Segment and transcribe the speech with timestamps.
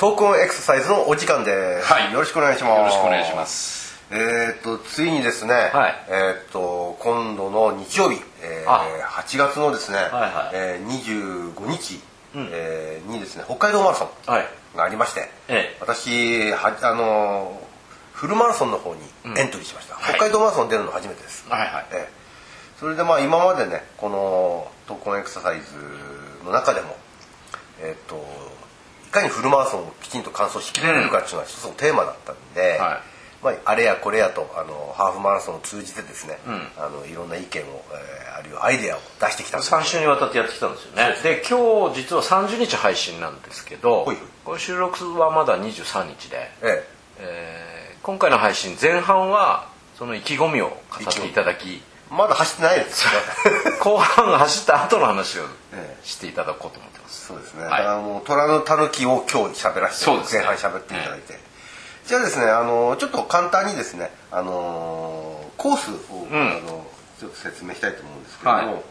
[0.00, 2.12] キズです浅野ですあトークンエクササイズのお時間です、はい。
[2.12, 2.78] よろしくお願いします。
[2.78, 4.00] よろしくお願いします。
[4.10, 5.94] えーっとついにですね、はい。
[6.08, 8.86] えーっと今度の日曜日、えーあ。
[9.22, 12.00] 8月のですね、はいえー25日、
[12.34, 14.46] えーにですね北海道マラソンはい。
[14.74, 15.76] がありまして、ええ。
[15.80, 17.70] 私はあのー
[18.14, 19.00] フルマラソンの方に
[19.36, 20.14] エントリーしました、はい。
[20.14, 21.86] 北海道マラソン出るの初めてです、はいはい。
[21.92, 22.08] ええ。
[22.78, 25.76] それでまあ今までねこのトークンエクササイズ
[26.44, 26.96] の中でも
[27.82, 28.18] えっ、とい
[29.10, 33.00] かにフルマラソンをきちんと完走しきれるかっていうのが一つのテーマだったんで、はい。
[33.42, 36.68] まあ、あれやこれやとあのハーフマラソンを通じてですね、ん。
[36.76, 39.74] あのいろんな意見を、えーあるいはアイデアを出してきたんです。
[39.74, 41.14] 3週にわたってやってきたんですよね。
[41.22, 44.06] で今日実は30日配信なんですけど
[44.44, 46.84] これ収録はまだ23日で、え
[47.18, 47.94] え。
[47.98, 50.74] ー今回の配信前半はその意気込みを語
[51.06, 51.80] っていただきえ
[52.10, 53.10] まだ走ってないですよ。
[53.80, 56.06] 後半走った後の話をええ。
[56.06, 57.26] していただこうと思ってます。
[57.26, 57.70] そうですね、はい。
[57.70, 60.22] だからもう虎の狸を今日喋らせて、ね。
[60.30, 61.38] 前半喋っていただいて、
[62.06, 66.28] じゃあですねあのちょっと簡単にですねあのコースを、ん。
[66.32, 66.86] あの
[67.20, 68.82] ちょっと説明したいと思うんですけども、はい。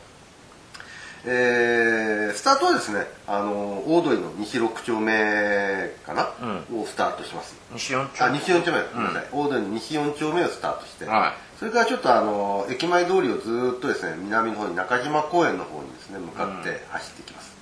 [1.26, 6.30] えースタートはですねあの大通りの西6丁目かな、
[6.74, 7.56] をスタートします。
[7.74, 8.80] 西四丁あ西4丁目。
[8.94, 17.54] ごめんなさい、大通りの西4丁目をスタートして、はいそれからちょっとあの駅前通りをずっとですね南の方に中島公園の方にですね向かって走っていきます、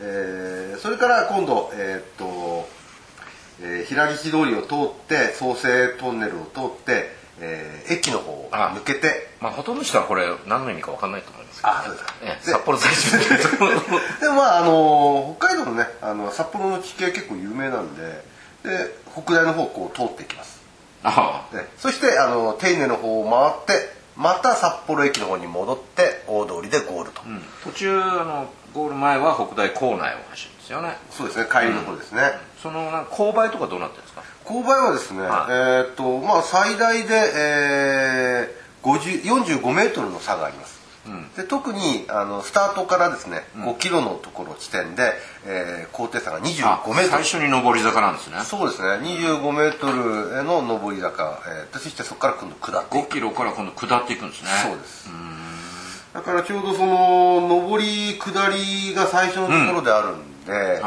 [0.00, 2.68] えーそれから今度えーっと、
[3.62, 9.28] えー平岸通りを通って創生トンネルを通って、えー駅の方を抜けて。
[9.40, 12.14] まあほとんどの人はこれ何の意味か分かんないと思いますけど、あそうですか。
[12.22, 13.18] ええで札幌在住
[14.20, 18.02] でもまああの北海道のねあの札幌の地形結構有名なんで
[18.64, 20.60] で北大の方をこう通っていきます
[21.78, 27.42] そしてあの手稲の方を回ってまた札幌駅の方に戻って大通りでゴールと、あ、うん。
[27.64, 30.96] 途中あのゴール前は北大構内を走るんですよね。
[31.10, 31.46] そうですね。
[31.50, 32.22] 帰りの方ですね、
[32.62, 34.22] そのなんか勾配とかどうなってるんですか？
[34.44, 35.30] 勾配はですね、はい。
[35.30, 40.75] えーっとまあ最大で、えー、50 45メートルの差があります、
[41.36, 45.12] で特にあのスタートからですね、5キロのところ地点で、
[45.44, 47.08] えー高低差が25メートル。
[47.08, 48.40] 最初に上り坂なんですね。
[48.44, 48.88] そうですね。
[49.06, 53.08] 25メートルへの上り坂、えーでそしてそこから今度下っていく。
[53.08, 54.48] 5キロから今度下っていくんですね。
[54.62, 55.08] そうです。
[56.14, 60.80] だからちょうどその上り下りが最初のところであるんで、はい。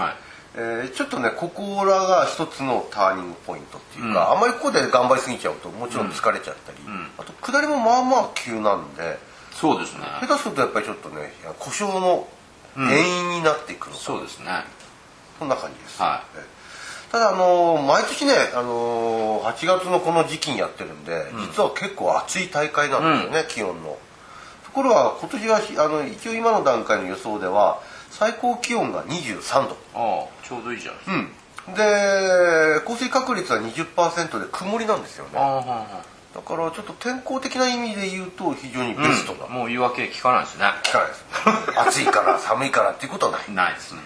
[0.55, 6.77] えーちょっとねここらが一つのターニングポイントっていうか、あんまりここで頑張りすぎちゃうともちろん疲れちゃったり、
[7.19, 9.19] あと下りもまあまあ急なんで
[9.59, 10.05] そうですね。
[10.21, 12.27] 下手するとやっぱりちょっとね故障の
[12.75, 14.45] 原因になっていくのか、そうですね。
[15.37, 16.43] そんな感じです、はえー
[17.11, 23.97] ただあのー毎年ね、あのー8月のこの時期にやってるんで、実は結構暑い大会なんですよね、気温の。
[24.65, 27.81] ところが今年はひあの一応今の段階の予想では
[28.11, 29.77] 最高気温が23度。
[29.95, 31.73] ああちょうどいいじゃないですか、うん。
[31.73, 35.31] で降水確率は20%で曇りなんですよね。
[35.35, 36.03] ああはあは
[36.35, 40.65] だからちょっと天候的な意味で言うと非常にベストな、あもう言い訳聞かないですね。
[40.83, 41.25] 聞かないです。
[41.79, 43.41] 暑いから 寒いからっていうことはない。
[43.51, 44.01] ないですね。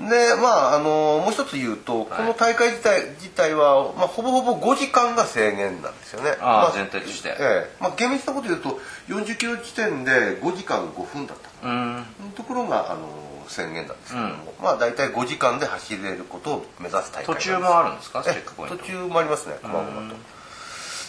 [0.00, 6.34] でまああのもう一つ言うと、この大会自体自体は、まあ、ほぼほぼ5時間が制限なんですよね。
[6.40, 7.28] ああま全体として。
[7.28, 7.76] ええ。
[7.78, 12.06] まあ、厳密なこと言うと40キロ地点で5時間5分だったうん。
[12.34, 13.06] ところがあの
[13.48, 18.22] 宣言なんですけども、まあ大体5時間で走れることを目指す大会途中もあるんですか？
[18.24, 18.76] チェえックポイント。
[18.78, 20.16] 途中もありますね細々と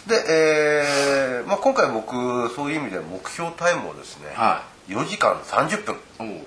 [0.06, 5.96] で、えーまあ、今回僕そういう意味で目標タイムをですね、は4時間30分。
[6.18, 6.44] おお、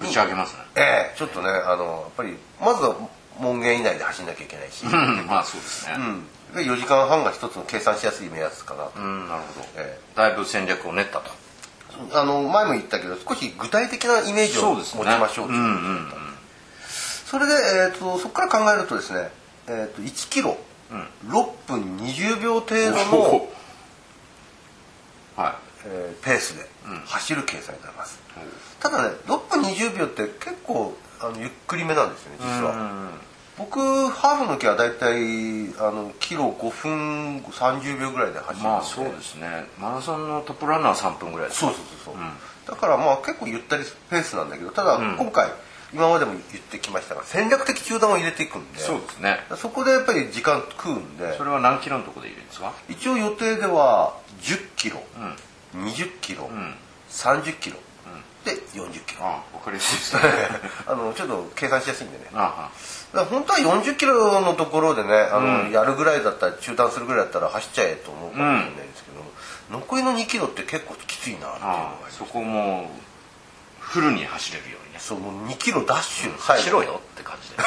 [0.00, 0.60] ぶち上げますね。
[0.76, 2.96] ええちょっとねあのやっぱりまずは
[3.38, 5.96] 門限以内で走んなきゃいけないし、うんまあそうですね。
[5.98, 6.26] うん。
[6.54, 11.30] で4時間半が一つの計算しやすい目安かなと、うんなるほど、えだいぶ戦略を練ったと。
[12.12, 15.52] あの前も言ったけど少し具体的なイメージを持ちましょうと。
[15.52, 16.12] いううんうんうん。
[17.26, 19.30] それで、えー、とそこから考えるとですね、
[19.66, 20.56] えー、と1キロ
[20.90, 23.48] 6分20秒程度の、
[25.36, 26.66] はえーペースで
[27.06, 28.18] 走る計算になります、
[28.80, 33.10] ただね6分20秒って結構あのゆっくりめなんですよね実いは、
[33.58, 33.78] 僕
[34.08, 39.66] ハーフの時はだいたいあのキロ5分30秒ぐらいで走るまあそうですね。
[39.78, 42.22] マラソンのトップランナーは3分ぐらいそうそうそうそう、
[42.66, 45.48] だからまあ結構ゆったりペースなんだけどただ今回、
[45.94, 49.38] 今までも言ってきましたが戦略的中断を入れていくんでそうですね。
[49.56, 52.72] そこでやっぱり時間食うんでそれは何キロのとこでいるんですか？
[52.88, 55.02] 一応予定では10キロ、
[55.74, 56.50] 20キロ、
[57.10, 57.76] 30キロ、
[58.44, 59.24] で40キロ。
[59.24, 60.22] ああ分かりやすいですね。
[60.86, 62.24] あのちょっと計算しやすいんでね。
[62.34, 62.70] あ
[63.12, 72.90] だから本当は40キロのところでねあの、やるぐらいだったら中断するぐらいだったら走っちゃえと思うかもしれないですけど、残りの2キロって結構きついなっていうのがあああそこも
[73.94, 74.98] フルに走れるようにね。
[74.98, 77.56] そうもう2キロダッシュ走ろうよって感じで。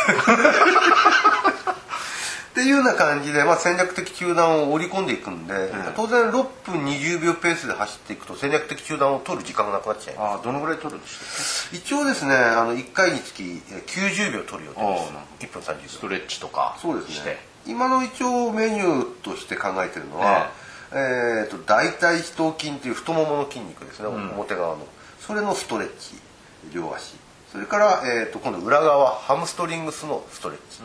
[2.51, 5.53] っていうような感じで、まあ、戦略的中断を織り込んでいくんで、
[5.95, 10.33] 当然6分20秒ペースで走っていくと戦略的中断を取る時間がなくなっちゃいます。
[10.33, 15.12] ああどのぐらい取るんでしたっ一応ですねあの1回につきえー90秒取る予定です。
[15.13, 17.38] あ1分30けス秒トレッチとかそうですね。
[17.68, 20.50] 今の一応メニューとして考えてるのは、
[20.91, 24.88] えーと大腿四頭筋っていう太ももの筋肉ですね、表側の
[25.19, 26.15] それのストレッチ
[26.73, 27.15] 両足。
[27.51, 30.81] それから、えー、と今度裏側ハムストリングスのストレッチ、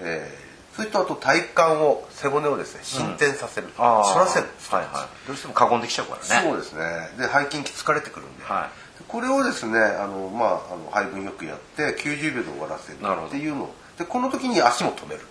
[0.00, 0.46] えー
[0.76, 5.26] それとあと体幹を背骨をですね伸展させる、ああ反らせるはいはい。
[5.26, 6.46] どうしても過言できちゃうからね。
[6.46, 6.82] そうですね。
[7.16, 8.68] で背筋疲れてくるんで、は
[9.08, 15.22] これをですねあの、まあ、あの配分よくやって90秒で終わらせるっていうのでこの時に足も止める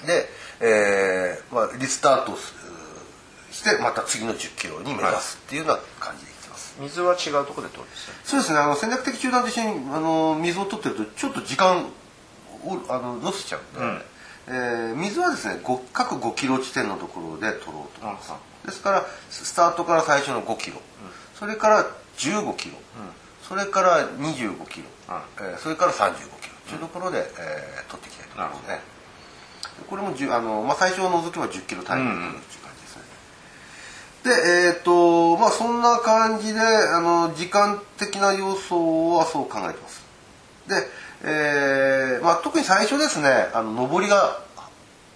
[0.00, 0.28] と、で、
[0.60, 2.54] えーまあ、リスタートす
[3.50, 6.32] してまた次の1 0キロに目指すっていうような感じで
[6.80, 7.88] 水は違うところで取る
[8.24, 8.58] そうですね。
[8.58, 11.86] あの戦略的中断と一緒にあの水を取ってるとちょっと時間
[12.64, 14.02] をあのロスしちゃうんで、うん。
[14.48, 18.32] えー水はですねご各5キロ地点のところで取ろうと思います。
[18.64, 20.76] ですからスタートから最初の5キロ、
[21.38, 21.86] それから
[22.18, 22.74] 15キロ、
[23.48, 24.86] それから25キロ、
[25.40, 26.56] えーそれから35キロ。
[26.68, 28.80] というところで、えー取っていきたいと思いますね。
[29.88, 32.75] これも10あの、まあ、最初を除けば10キロタイムという感じ
[34.26, 34.32] で
[34.68, 40.04] えっ、とまあそんな感じであの時間的な要素はそう考えてます。
[40.68, 40.74] で、
[41.22, 44.40] えーまあ、特に最初ですねあの上りが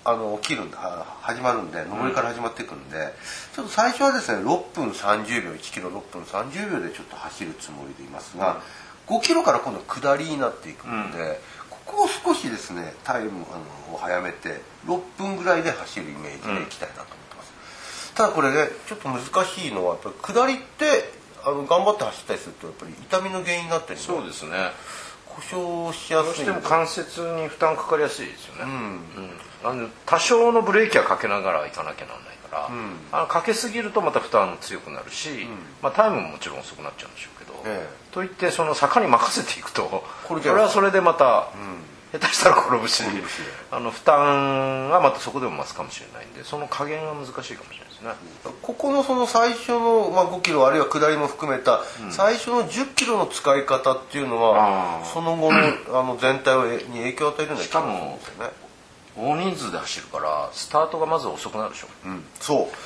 [0.04, 3.12] あの起きるんだあ始まるんで上りから始まっていくんで、
[3.54, 8.62] ちょっと最初はですね6分30秒1キロ6分30秒でちょっと走るつもりでいますが、
[9.08, 17.19] 5キロから今度下りになっていくので、ここを少しですねタイムあのを早めて6分ぐらいで走るイメージでいきたいなと
[18.20, 20.84] ただこれねちょっと難しいのはやっぱり下りって
[21.42, 24.50] あの頑張って走ったりするとやっぱり痛みの原因になったりそうですね。
[25.24, 29.70] 故障しやどうしても関節に負担かかりやすいですよね、うん。
[29.70, 32.70] あの多少のブレーキはかけながら行かなきゃなんないから、
[33.12, 35.46] あのかけすぎるとまた負担強くなるし、
[35.80, 41.48] まあ、タイムももちろん遅くなっちゃうんでしょうけど、えといってその坂に任せていくとこれはそれでまた、
[42.12, 43.02] 下手したら転ぶし
[43.70, 48.10] あの負担がまたそこでも増すかもしれないんでその加減が難しいかもしれないですね。
[48.62, 51.80] ここのその最初の、まあ、5キロあるいは下りも含めた
[52.10, 55.04] 最初の10キロの使い方っていうのは、あー。
[55.04, 55.58] その後の
[55.98, 56.56] あの全体
[56.88, 58.18] に影響を与えるんですよね。
[59.16, 62.76] 大人数で走るからスタートがまず遅くなるでしょ、うん、そう。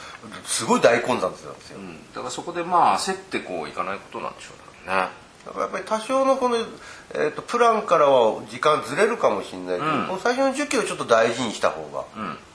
[0.47, 1.79] すごい大混雑なんですよ、
[2.15, 4.51] だからそこでまあ焦ってこういかないことなんでしょ
[4.87, 6.57] うねだからやっぱり多少のこの、
[7.15, 10.07] えー、とプランからは時間ずれるかもしれないけど、うん。
[10.07, 12.05] この最初の10キロちょっと大事にした方が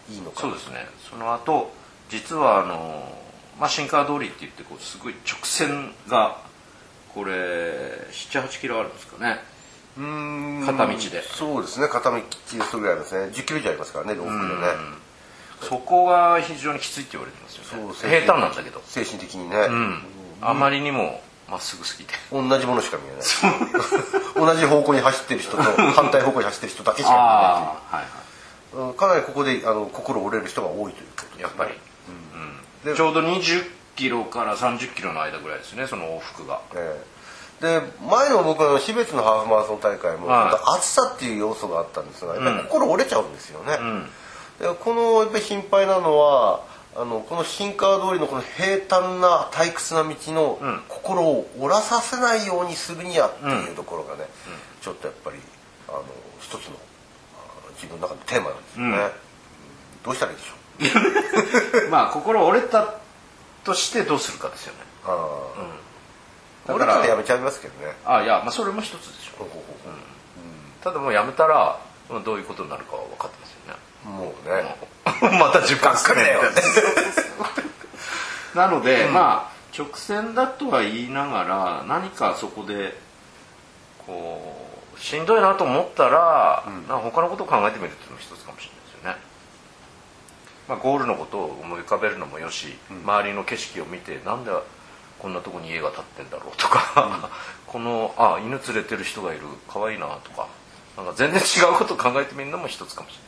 [0.09, 0.87] いいのかな、そうですね。
[1.09, 1.71] その後
[2.09, 3.03] 実はあの、
[3.59, 6.37] まあ、新川通りって言ってこうすごい直線が
[7.13, 7.31] これ
[8.11, 9.39] 78キロあるんですかね。
[9.97, 10.65] うーん。
[10.65, 11.23] 片道で。
[11.23, 11.87] そうですね。
[11.87, 12.17] 片道
[12.71, 13.31] それぐらいありますね。
[13.33, 14.67] 10キロ以上ありますからね往復でね、
[15.61, 17.93] そこが非常にきついって言われてますよね。
[17.93, 18.81] そう平坦なんだけど。
[18.85, 20.01] 精神的にね、うん。
[20.41, 22.13] あまりにもまっすぐすぎて。
[22.31, 24.53] 同じものしか見えない。
[24.53, 28.05] 同じ方向に走ってる人と反対方向に走ってる人だけしかああはい。
[28.73, 31.71] 見えないうんかなりここであの心折れる人が多いということやっぱり、
[32.85, 33.63] でちょうど20
[33.95, 36.61] キロから30キロの間ぐらいですねその往復が。
[36.75, 37.01] え
[37.61, 37.81] え。
[37.81, 40.77] で前の僕の標別のハーフマラソン大会も、はい。
[40.77, 44.05] 暑さっていう要素があったんですがやっぱり心折れちゃうんですよね、ん。
[44.59, 46.63] でこのやっぱり心配なのは
[46.95, 50.83] あのこの新川通りのこの平坦な退屈な道のん。
[50.89, 54.27] 心を折らさせないようにするにはっていうところがね、
[54.81, 55.37] ちょっとやっぱり
[55.87, 56.03] あの
[56.41, 56.75] 一つの
[57.37, 59.11] あ自分の中のテーマなんですよね、うん。
[60.03, 61.89] どうしたらいいでしょう？
[61.91, 62.95] まあ心折れた
[63.63, 64.79] としてどうするかですよね。
[65.05, 67.93] ああ、だから折れたらやめちゃいますけどね。
[68.05, 69.39] あいや、まあ、それも一つでしょ。
[69.39, 70.83] ほうほうほう。
[70.83, 71.79] ただもうやめたら
[72.09, 73.79] まあどういうことになるかは分かってますよね。
[74.05, 74.75] もうね、
[75.39, 76.41] また10分かかりだよ
[78.55, 82.97] なので、まあ直線だとは言いながら何かそこで
[84.05, 89.17] こうしんどいなと思ったら、なんか他のことを考えてみるっていうのも一つかもしれないですよね、
[90.67, 94.51] まあ、ゴールのことを思い浮かべるのもよし、周りの景色を見てなんで
[95.19, 97.29] こんなとこに家が建ってんだろうとか、
[97.67, 100.47] このあ犬連れてる人がいる可愛いなとか
[100.97, 103.19] なんか全然違うことを考えてみるのも一つかもし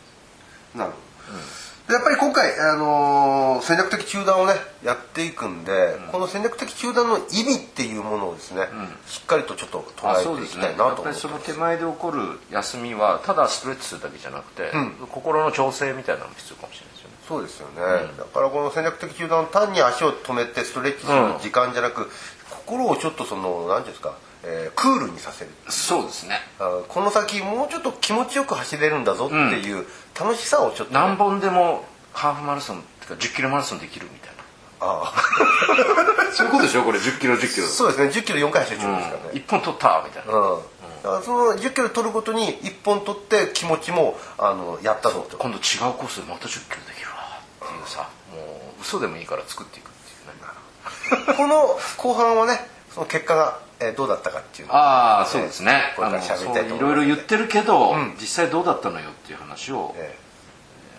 [0.75, 1.45] れないなるほど、で
[1.89, 8.67] やっぱり今回、あのー戦略的中断をねやっていくんで、この戦略的中断の意味っていうものをですね、
[9.07, 11.45] しっかりとちょっと捉えていきたいなと思ってます。
[11.45, 14.71] 手前で起こる休みはただストレッチするだけじゃなくて、
[15.11, 17.15] 心の調整みたいなのも必要かもしれないですよね。
[17.27, 17.81] そうですよね、
[18.17, 22.09] だからこの戦略的中断単に足を止めてストレッチする時間じゃなく、
[22.49, 25.51] 心をちょっとその何ていうんですか、えークールにさせる。
[25.69, 26.39] そうですね。
[26.59, 29.85] あこの先もうちょっと気持ちよく走れるんだぞっていう
[30.19, 34.41] 楽しさをちょっとね、何本でもハーフマラソンっていうか10キロマラソンできるみたいな。
[34.81, 35.13] あ
[36.33, 36.99] そういうことでしょこれ。
[36.99, 37.67] 10キロ10キロ。
[37.67, 38.07] あそうですね。
[38.07, 40.33] 1 0キロ4回走る中ですからね、1本取ったみたいな。
[40.33, 40.59] うん。
[41.03, 45.37] だからその1 0キロ取るごとに1本取って気持ちもあのやったぞと。
[45.37, 48.37] 今度違うコースでまた10キロできるわっていうさも
[48.79, 55.93] う嘘でもいいから作っていくっていうねこの後半はねその結果が、えーどうだったかっていうのをああそうですね。
[55.95, 58.15] これからりたいと思いろいろ言ってるけど、ん。
[58.19, 60.15] 実際どうだったのよっていう話をえ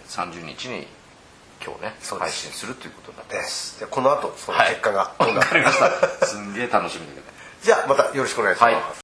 [0.09, 0.87] 30日に
[1.65, 3.77] 今日ね配信するということになってーえます。
[3.77, 4.71] ーじゃあこの後そのはい。
[4.71, 6.27] 結果がわどうなるかりました。
[6.27, 7.27] すんげえ楽しみだけど。
[7.62, 9.01] じゃあまたよろしくお願いします、はい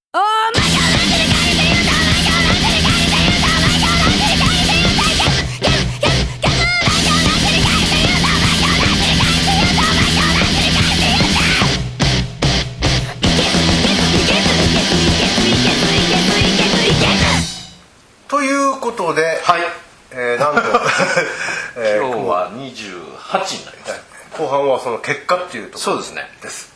[22.29, 23.93] は28になりまし
[24.31, 26.23] た後半はその結果っていうところそうですね。
[26.43, 26.73] です、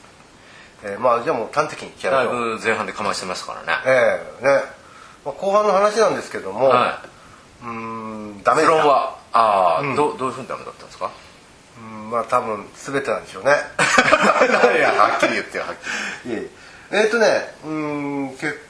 [0.83, 3.79] えーまあじゃあもう端的にだいぶ前半でかましてますからね。
[3.87, 4.51] ええね、
[5.25, 7.03] まあ、後半の話なんですけども、は
[7.63, 11.11] うーんダメいでしたプロはああ、どうどういうふうにダメだったんですか？
[11.79, 13.53] うんまあ多分全てなんでしょうね。
[14.77, 15.75] いやはっきり言ってよはっ
[16.23, 16.51] きりいえいえ。
[16.93, 18.61] えーっとねうーん結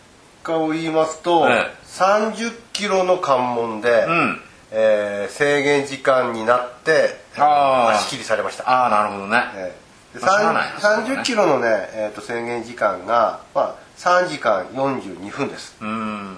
[0.43, 1.77] 果を言いますと、ええ。
[1.89, 4.41] 30キロの関門で、ん
[4.73, 8.69] えー制限時間になって足切りされました。
[8.69, 9.75] ああなるほどね、え
[10.14, 11.23] えでまあしゃあないさんですよね。
[11.23, 15.76] 30キロのね、えー、と制限時間が、まあ、3時間42分です。
[15.81, 16.37] うん。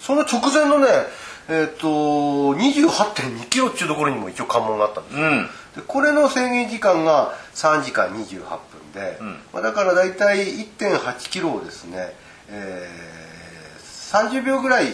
[0.00, 0.86] その直前のね
[1.48, 1.86] えっ、と
[2.54, 5.46] 28.2キロっていうところにも一応関門があったんですよ、うん。
[5.76, 9.38] でこれの制限時間が3時間28分で、ん。
[9.52, 12.14] まあ、だから大体1.8キロをですね、
[12.48, 13.12] えー
[14.12, 14.92] 30秒ぐらいえ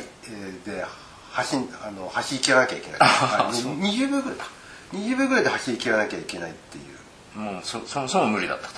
[0.64, 0.85] ーで
[1.32, 2.99] 走んあの走り切らなきゃいけない。
[3.00, 3.73] あそう。
[3.78, 4.44] 20秒ぐらいだ。
[4.92, 6.80] 20秒ぐらいで走り切らなきゃいけないってい
[7.37, 7.38] う。
[7.38, 8.75] もうそそもそも無理だったと。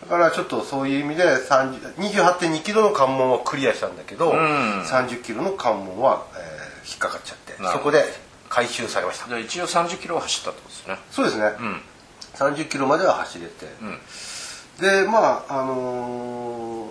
[0.00, 4.82] だからちょっとそういう意味で30 28.2キロの関門はクリアしたんだけど、ん。
[4.82, 8.02] 30キロの関門は、えー引っかかっちゃってそこで
[8.48, 9.28] 回収されました。
[9.28, 10.96] じゃあ一応30キロは走ったってことですね。
[11.10, 11.82] そうですね、ん。
[12.34, 14.00] 30キロまでは走れて、ん。
[14.80, 16.90] でまああのー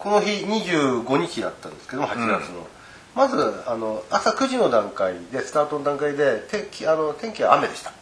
[0.00, 2.66] この日25日だったんですけども8月の、
[3.14, 3.36] まず
[3.66, 7.92] あの朝9時の段階でスタートの段階で天気あの天気は雨でした、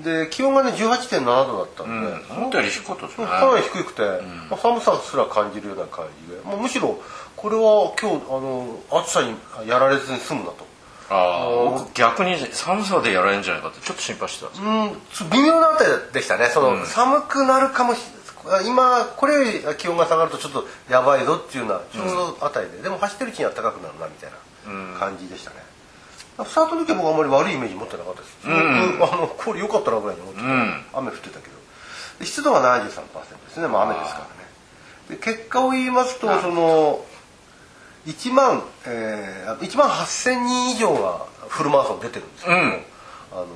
[0.00, 0.04] うん。
[0.04, 1.92] で気温がね18.7度だったんで、
[2.32, 2.38] うん。
[2.38, 3.26] 思ったより低かったですね。
[3.26, 4.02] かなり低くて、
[4.50, 7.00] まあ、寒さすら感じるような感じで、まあ、むしろ
[7.36, 9.34] これは今日あの暑さに
[9.68, 10.66] やられずに済むなと。
[11.08, 14.68] ああ僕逆に寒さでやられるんじゃないかってちょっと心配してたんですよ。
[14.68, 16.46] うんつ微妙なあたりでしたね。
[16.46, 18.00] その、寒くなるかもし
[18.64, 25.56] 今これより気温が下がるとちょっとやばいぞっていうようなちょうどあたりで、でも走ってるうちには高くなるなみたいな感じでしたね、
[26.44, 28.54] スタートの時は僕あんまり悪いイメージ持ってなかったです、うん。
[29.02, 30.40] あのこれ良かったなぐらいに思って
[30.94, 31.56] 雨降ってたけど。
[32.18, 32.94] で湿度が73%
[33.46, 34.30] ですね、まあ、雨ですからね。
[35.10, 37.04] で結果を言いますとその
[38.06, 42.84] 1万、えー、1万8000人以上がフルマラソン出てるんですけども、うん。
[43.32, 43.46] あの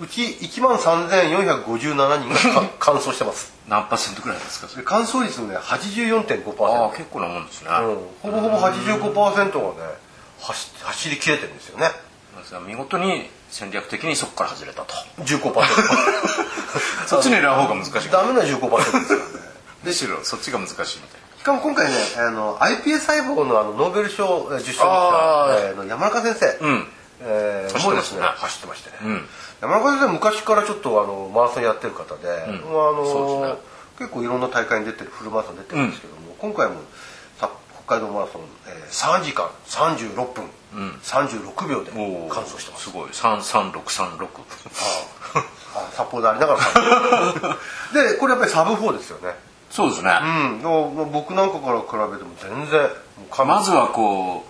[0.00, 3.52] うち1万3457人がか 完走してます。
[3.68, 4.68] 何パーセントくらいですか？
[4.68, 7.86] それで完走率もね84.5%、ああ結構なもんですね、うん、
[8.22, 9.94] ほぼほぼ85%がね
[10.40, 11.90] 走走り切れてるんですよね。
[12.66, 14.94] 見事に戦略的にそこから外れたと。
[15.20, 15.64] 15%
[17.06, 18.10] そっち狙う方が難しい。
[18.10, 19.06] ダメな15%ですからね
[19.84, 24.84] むしろそっちが難しいみたいしかも今回ねあの iPS 細胞のあのノーベル賞えー受賞
[25.76, 26.86] の山中先生、うん
[27.20, 29.28] えーもうです走ってましてね、うん。
[29.60, 33.58] 山中先生昔からちょっとあのマラソンやってる方で、あの
[33.98, 36.76] 結構いろんな大会に出てるフルマラソン出てるんですけども、今回も
[37.38, 37.50] さ
[37.86, 40.50] 北海道マラソン、えー3時間36分、
[41.02, 42.84] 36秒で完走してます。
[42.84, 43.10] すごい。
[43.10, 44.26] 33636
[45.76, 46.60] あ札幌でありながら。
[47.92, 49.36] でこれやっぱりサブ4ですよね。
[49.70, 51.10] そうですね、うん。
[51.10, 52.88] 僕なんかから比べても全然
[53.44, 54.44] まずはこ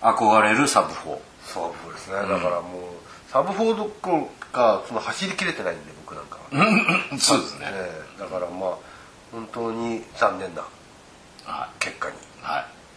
[0.00, 1.18] う憧れるサブ4
[1.52, 8.20] サブ4ですね、だからもうサブ4どこかその走りきれてないんで僕なんかは、そうですね、ええ。
[8.20, 8.76] だからまあ
[9.32, 10.62] 本当に残念な
[11.44, 12.16] は結果に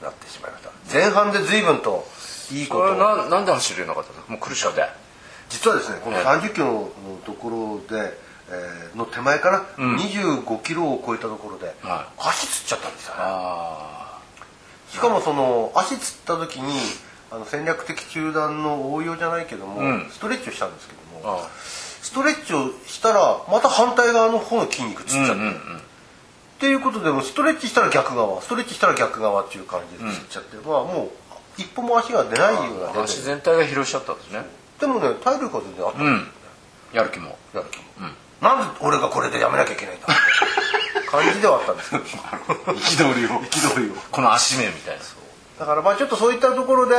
[0.01, 0.71] なってしまいました。
[0.91, 2.05] 前半で随分と
[2.51, 4.31] いいこことななんで走れなかったんですか？
[4.31, 4.83] もう苦しくて
[5.49, 6.23] 実はですねこのええ。
[6.23, 6.91] 30キロの
[7.25, 8.17] ところで、
[8.49, 13.19] えーの手前から25キロを超えたところで、は足つっちゃったんですよね。
[13.21, 14.19] あ
[14.89, 16.73] しかもその足つった時に
[17.35, 20.07] あの戦略的中断の応用じゃないけども、うん。
[20.09, 21.49] ストレッチをしたんですけどもあ
[22.01, 25.51] ストレッチをしたらまた反対側の方の筋肉つっちゃって、うんうんうん。
[25.51, 25.81] っ
[26.59, 34.45] ていうことでもストレッチしたら逆側ストレッチしたら逆側っていう感じで知っちゃって、まあもう一歩も足が出ないようなレベル足全体が疲労しちゃったんですね。
[34.79, 36.31] でもね体力は全然あったんですよ、
[36.93, 36.97] うん。
[36.97, 37.37] やる気も。
[37.53, 37.83] やる気も。
[38.41, 41.97] なんで俺がこれでやめなきゃいけないんだって 感じではあったんですけ
[43.03, 43.11] ど。
[43.11, 43.29] 憤りを。
[43.41, 43.93] 憤りを。
[44.11, 45.03] この足目みたいな
[45.59, 46.95] だからまあちょっとそういったところで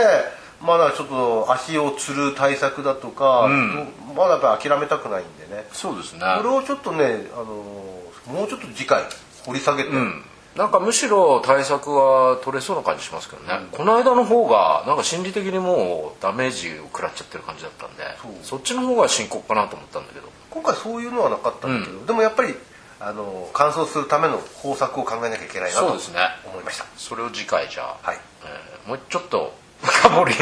[0.63, 3.89] まだちょっと足をつる対策だとか、ん。
[4.17, 5.67] まだやっぱ諦めたくないんでね。
[5.73, 6.21] そうですね。
[6.39, 9.03] これをちょっとね、あのもうちょっと次回
[9.45, 10.23] 掘り下げて、うん。
[10.57, 18.03] なんかむしろ対策は取れそうな感じしますけどね、この間の方がなんか心理的にもうダメージを食らっちゃってる感じだったんで
[18.43, 20.27] そっちの方が深刻かなと思ったんだけど。
[20.49, 22.55] 今回そういうのはなかったんだけど、でもやっぱり
[22.99, 26.21] あの乾燥するための方策を考えなきゃいけないなとそうですね。
[26.47, 26.87] 思いました。
[26.97, 28.19] それを次回じゃあ、はい。
[28.45, 30.37] えーもうちょっと深掘りを。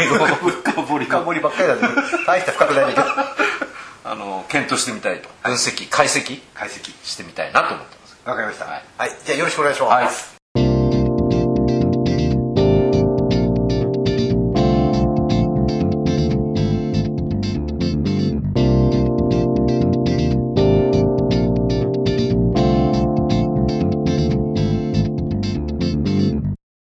[0.51, 1.87] 深掘り深掘りばっかりなんで
[2.27, 3.15] 大して深くないんだけど。
[4.07, 5.31] あの検討してみたいと。
[5.43, 6.93] 分析解析解析。
[7.03, 8.17] してみたいなと思ってます。
[8.25, 8.67] わかりました。
[8.67, 8.83] はい。
[8.99, 10.34] はい、じゃあよろしくお願いします、はい